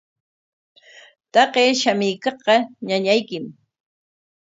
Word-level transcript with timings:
Taqay 1.33 1.69
shamuykaqqa 1.81 2.55
ñañaykim. 2.87 3.45